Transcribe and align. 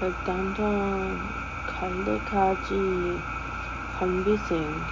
일단은 0.00 1.32
갈 1.66 2.04
때까지 2.04 3.24
컨비싱 3.92 4.86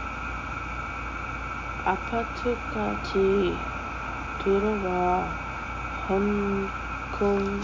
아파트까지 1.85 3.65
들어와. 4.39 5.39
홍콩 6.09 7.61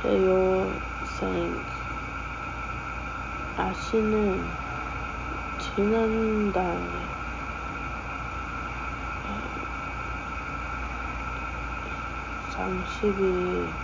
여생 0.00 1.64
아씨는 3.56 4.56
지난달 5.58 7.14
삼십일 12.48 13.74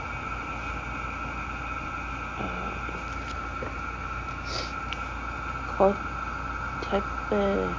곧 5.67 5.97
택배 6.81 7.79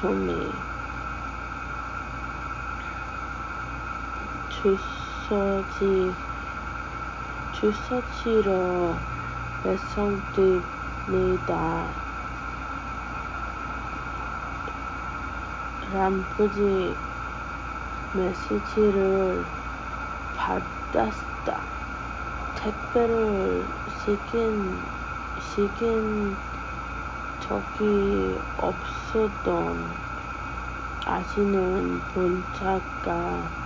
불점이 0.00 0.65
주소지로 7.52 9.04
배송됩니다. 9.60 10.64
람프지 15.90 16.98
메시지를 18.12 19.52
받았다. 20.32 21.68
택배를 22.54 23.68
시킨 25.38 26.40
적이 27.38 28.40
없었던 28.56 30.00
아씨는 31.04 32.08
문자가 32.14 33.65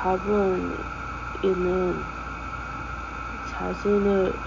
받은 0.00 0.78
이는 1.42 2.06
자신을 3.42 4.40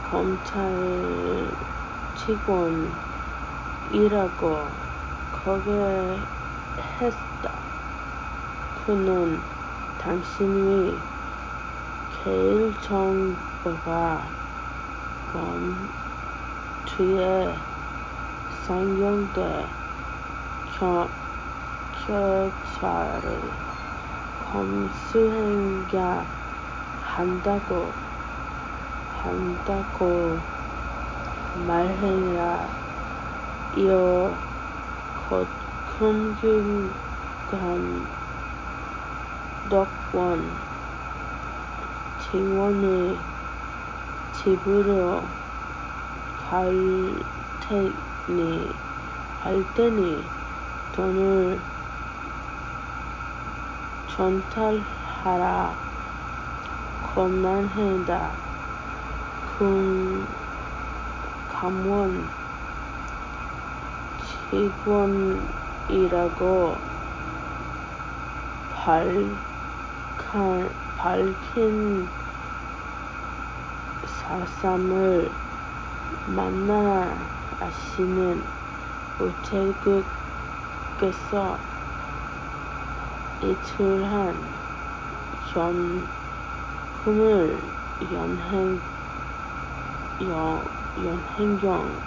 검찰 0.00 1.50
직원이라고 2.14 2.96
고백했다. 5.30 6.24
그는 8.72 9.44
당신의 9.98 11.02
개인정보가 12.08 13.44
범 15.26 15.92
죄에 16.86 17.60
사용돼 18.48 19.68
경찰에 22.80 23.52
검수해야 24.38 26.26
한다고 26.96 27.92
말해야 31.52 32.80
이어 33.72 34.40
곧 35.14 35.48
금융감 35.84 36.96
독원 39.68 40.58
직원의 42.16 43.26
집으로 44.32 45.28
갈 46.34 47.22
테니 47.60 48.80
돈을 50.92 51.62
전달하 51.62 51.69
라. 54.20 55.80
곤란하다. 57.00 58.36
금감원 61.48 62.30
직원이라고 64.18 65.54
밝힌 70.96 72.12
사람을 74.04 75.34
만나 76.26 77.32
아씨는 77.58 78.52
우체국에서 79.16 80.10
인출한 83.42 84.36
현금을 87.00 87.72
여행용 91.02 92.00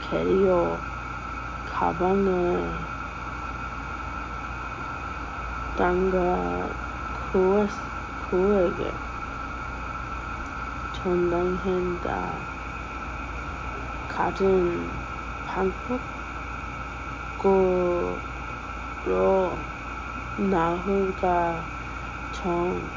캐리어 0.00 0.80
가방에 1.66 2.88
담아 5.76 6.70
그에게 8.30 8.94
전달했다. 10.92 12.40
같은 14.08 14.90
방법으 15.44 16.00
로 19.08 19.58
나흘간 20.36 21.66
전 22.30 22.90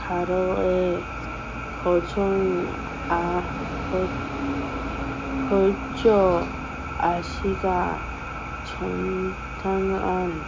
시사카로에 0.00 1.04
허정 1.84 2.76
아씨가 6.98 8.02
전당한 8.64 10.44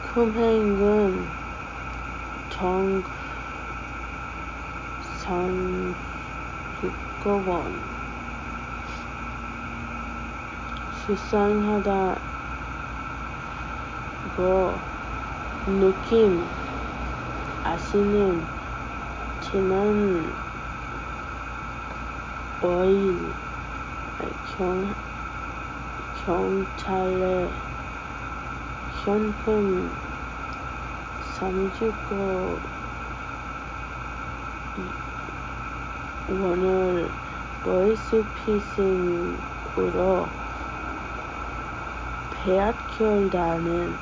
금액은 0.00 1.34
총 2.48 3.02
삼십억원. 6.80 7.78
수상하다 10.90 12.20
고 14.34 14.80
느낀 15.66 16.50
아씨는 17.62 18.44
지난 19.38 20.34
오일 22.60 23.32
경찰에 26.24 27.54
현금 29.04 29.94
삼십억을 31.20 32.60
원을 36.30 37.12
보이스피싱으로 37.62 39.40
빼앗겨다는 42.30 43.98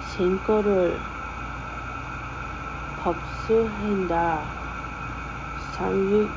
신고를 0.00 1.04
법수한다. 2.96 4.56
삼육 5.56 6.32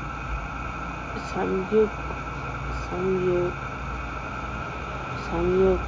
삼육 1.16 1.90
삼육 2.70 3.54
삼육 5.16 5.82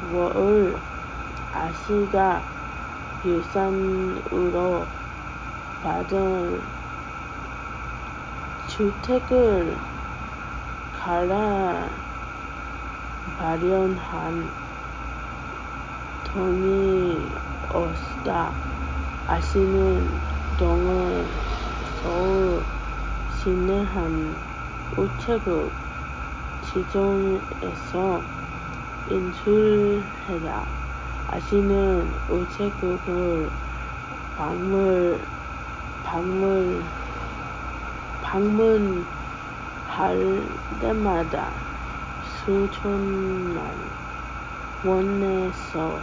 월 0.00 0.82
아씨가 1.52 2.48
유산으로 3.24 4.86
받은 5.80 6.75
주택을 8.76 9.74
갈아 10.92 11.88
마련한 13.38 14.54
돈이 16.24 17.34
없다. 17.70 18.54
아씨는 19.24 20.20
돈을 20.58 21.26
서울 22.02 22.66
시내 23.28 23.82
한 23.82 24.44
우체국 24.94 25.72
지점에서 26.60 28.26
인출했다. 29.06 30.68
아씨는 31.28 32.20
우체국을 32.28 33.50
방문 34.34 35.24
방문 36.02 36.92
방문할 38.26 39.08
때마다 40.80 41.54
수천만 42.20 43.78
원에서 44.82 46.00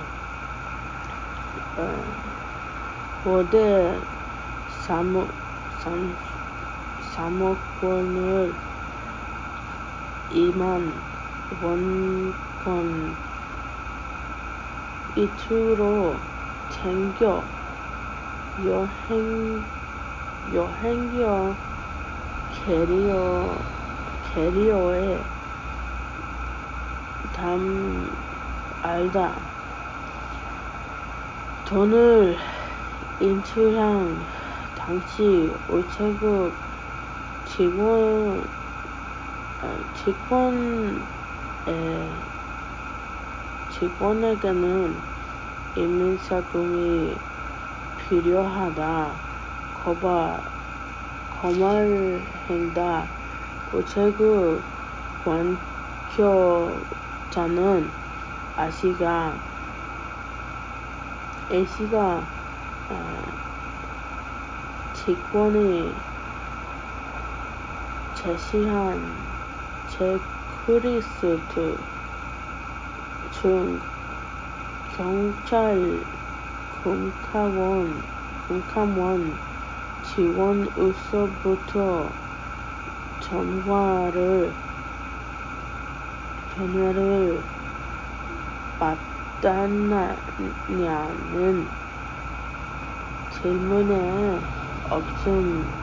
어, 1.75 2.05
거대 3.23 3.99
삼억 4.69 5.27
삼, 5.69 6.15
삼억 7.01 7.59
원을 7.81 8.55
이만 10.29 11.01
원권 11.49 13.17
이투로 15.15 16.21
챙겨 16.69 17.43
여행 18.63 19.67
여행여 20.53 21.72
캐리어 22.63 23.57
캐리어에 24.21 25.25
담 27.33 28.09
알다 28.79 29.49
돈을 31.65 32.37
인출한 33.19 34.21
당시 34.75 35.53
우체국 35.67 36.57
직원 37.43 38.47
직원에 39.93 41.03
직원에게는 43.67 45.03
인민사금이 45.75 47.19
필요하다. 47.97 49.21
거봐 49.73 50.52
거말한다. 51.43 53.11
우체국 53.73 54.63
관계자는 56.15 57.91
아씨가 58.55 59.43
A씨가 61.51 62.31
직원이 64.93 66.01
제시한 68.13 69.35
체크리스트 69.85 71.75
중 73.31 73.81
경찰 74.87 76.05
금감원 76.69 78.07
금감원 78.47 79.52
지원으로부터 80.13 82.13
전화를 83.19 84.61
전화를 86.49 87.49
받았냐는 89.41 90.55
질문에 93.29 94.47
없음 94.83 95.75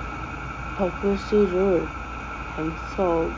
퍼포시를 0.75 1.93
행석 2.57 3.37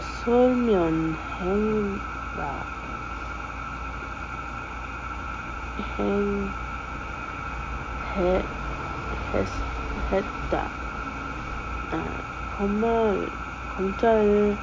설명했다. 0.00 1.18
행, 5.80 6.54
해, 8.16 8.48
했, 9.34 9.46
했다. 10.12 10.76
아, 11.90 12.18
검찰, 12.46 13.30
검찰 13.68 14.58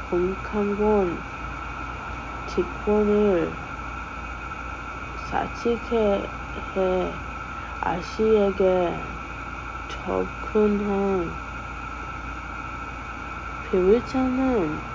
금감원 0.00 1.24
직원을 2.46 3.67
사직해 5.28 6.32
해 6.56 7.22
아씨에게 7.80 9.20
접근한 9.88 11.38
피의자는 13.60 14.88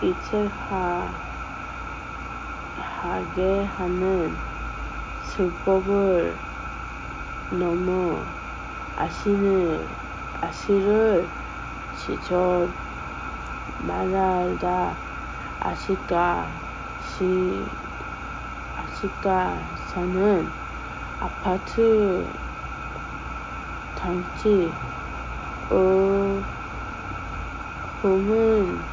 이체하 0.00 1.29
하게 3.02 3.64
하는 3.64 4.42
수법을 5.16 6.38
넘어 7.48 8.26
아씨는 8.94 9.88
아씨를 10.34 11.32
직접 11.92 12.68
만나다 13.78 15.00
아씨가 15.60 16.62
시 16.98 17.70
아씨가 18.74 19.74
사는 19.76 20.52
아파트 21.18 22.30
단지 23.94 24.76
어 25.70 26.44
흠은 28.02 28.86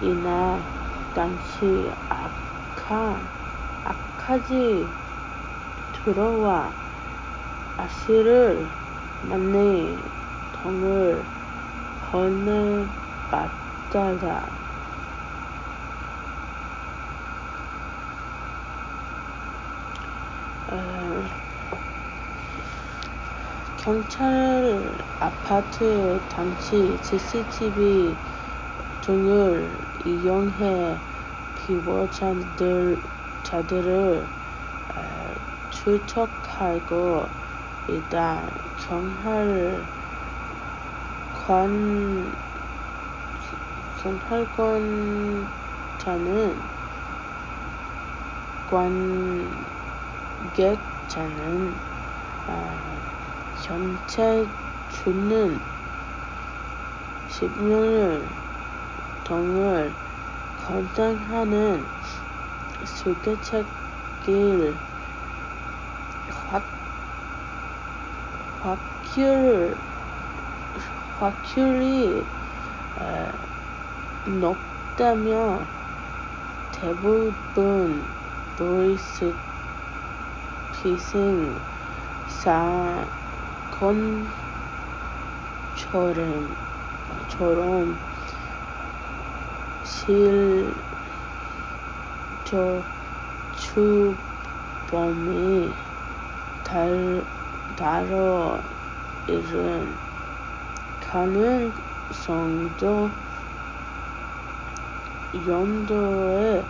이나 0.00 0.68
당시 1.14 1.90
악하 2.88 3.28
악하지 3.82 4.94
들어와 5.90 6.72
아씨를 7.76 8.70
만내 9.22 10.04
돈을 10.52 11.26
건네받다가 12.00 12.92
경찰 23.76 24.96
아파트 25.18 26.20
당시 26.28 26.98
CCTV 27.02 28.16
등을 29.00 29.80
이용해 30.04 31.02
피고자들 31.66 33.02
자들을 33.42 34.30
출석하고 35.68 37.26
있다. 37.88 38.54
경찰 38.76 39.88
관 41.32 42.36
경찰관자는 43.96 45.50
관객자는 50.44 51.80
아, 52.46 53.02
현재 53.52 54.52
주는 54.86 55.66
10년을 57.26 58.36
동을 59.24 60.05
거당하는 60.66 61.88
수개책길 62.84 64.82
확 66.28 66.68
확률 68.58 69.80
확률이 71.14 72.28
에, 72.98 73.30
높다며 74.24 75.70
대부분 76.72 78.12
보이스피싱 78.56 79.38
사건처럼 82.26 83.12
처럼 87.28 88.00
실저 90.06 90.84
주범이 93.50 94.14
다뤄 97.74 98.62
이른 99.26 99.98
가능성도 101.00 101.90
염두에 105.44 106.64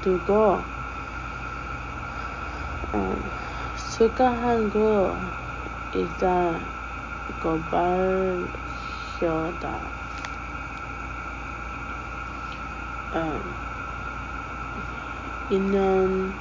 두고 0.00 0.64
어, 2.92 3.14
수사하고 3.76 5.18
있다고 5.92 7.62
밝혔다. 9.20 9.97
어, 13.10 13.40
이는 15.48 16.38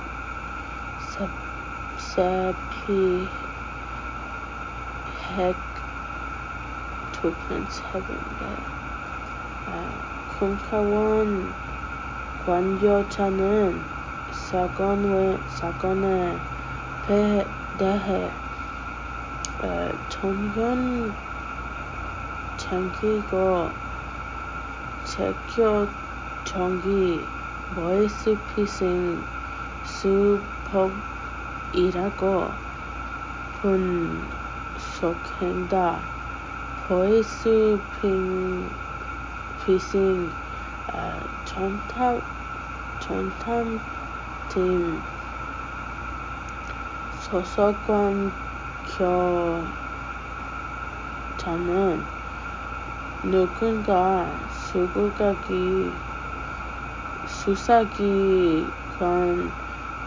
세피 1.95 3.29
핵 5.29 5.57
2.7배 7.13 8.57
콩카원 10.27 11.55
관여자는 12.37 13.89
사건에, 14.29 15.41
사건에 15.47 16.41
대해 17.01 17.49
전혀 20.09 20.75
챙기고 22.57 23.71
제격 25.05 26.06
정기 26.47 27.35
보이스피싱 27.75 29.27
수법이라고 29.81 31.03
분석한다. 35.01 36.09
보이스피싱 36.77 38.71
전담 41.43 42.21
전담팀 42.99 45.03
소속관 47.09 48.31
교자는 51.35 52.07
누군가 53.21 54.45
수사기 54.47 56.06
수사기관 57.55 59.53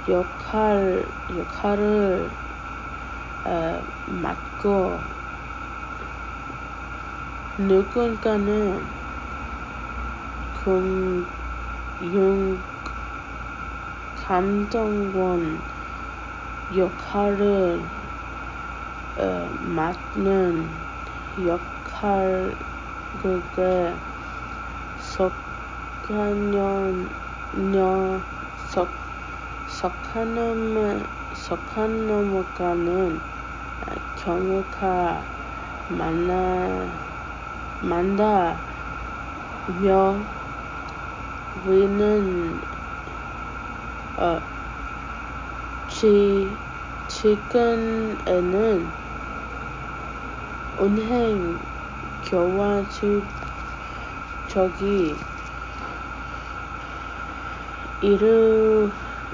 역할 0.09 1.11
역할을 1.35 2.37
에, 3.47 3.82
맡고 4.04 5.09
누군가는 7.56 8.92
금융 10.52 11.32
감독원 14.14 15.62
역할을 16.75 17.90
에, 19.16 19.49
맡는 19.59 20.85
역할극에 21.38 22.59
속하는 26.02 27.09
속 28.54 28.97
속하는 29.66 31.02
속한 31.33 32.07
넘어가는 32.07 33.25
경우가 34.14 35.26
많아 35.88 37.00
많다 37.80 38.62
며 39.66 40.28
우리는 41.54 42.61
어, 44.16 44.40
지, 45.88 46.61
최근에는 47.09 48.95
은행 50.80 51.59
교환수적이 52.23 53.30
이루, 58.02 58.90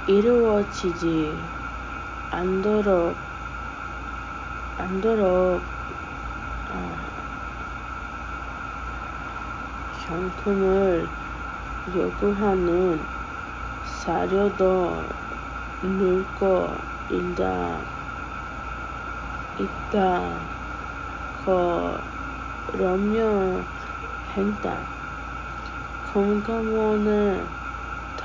이루어지지 0.06 1.49
않도록 2.30 3.16
않도록 4.76 5.64
어, 6.73 6.96
현금을 9.92 11.08
요구하는 11.94 13.06
사료도 13.85 15.08
늘고 15.82 16.76
있다. 17.08 17.87
있다고 19.58 20.49
러며 22.73 23.64
했다. 24.37 24.88
공감원에 26.02 27.65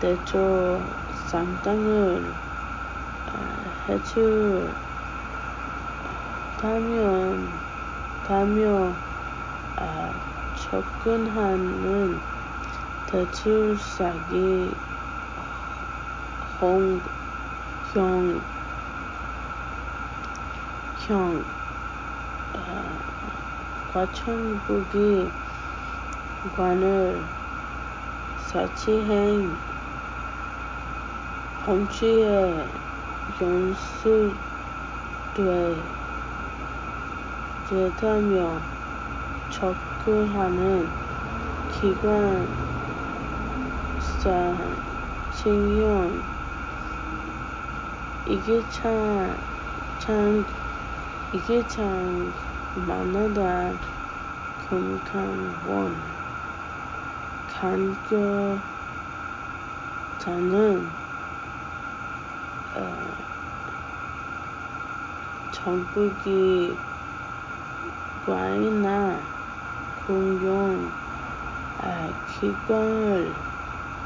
대조 0.00 0.96
상당을 1.12 2.40
해줄 3.86 4.74
다면 6.56 7.62
다며 8.22 8.98
아, 9.76 10.14
접근하는 10.54 12.22
대출 13.04 13.76
사기 13.76 14.82
홍, 16.60 17.02
형, 17.92 18.46
형, 20.94 21.44
아, 22.54 22.98
과천국이 23.86 25.34
관을 26.52 27.30
사치행 28.34 29.69
범죄에 31.60 32.72
연수되다며 33.38 34.70
접근하는 39.50 40.90
기관 41.68 42.56
사 43.98 44.74
신용 45.28 46.22
이게 48.24 48.62
참, 48.68 49.36
참, 49.98 50.46
이게 51.32 51.62
참 51.66 52.32
많다. 52.74 53.76
금강원 54.56 56.16
간교 57.46 58.62
자는 60.16 60.99
어, 62.74 63.16
전국이 65.50 66.82
과이나 68.24 69.34
공용 69.94 70.96
어, 71.78 72.12
기관을 72.24 73.44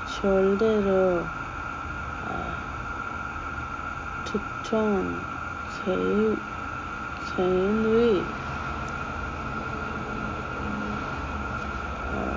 절대로 0.05 1.35
어, 2.23 2.31
특정 4.25 5.27
개인, 5.65 6.51
개인의 7.17 8.37
어, 12.07 12.37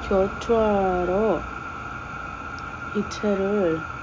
교투하러 0.00 1.46
이체를 2.94 3.97